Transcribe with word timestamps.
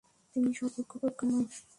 তিনি 0.35 0.49
সর্বজ্ঞ, 0.57 0.91
প্রজ্ঞাময়। 1.01 1.47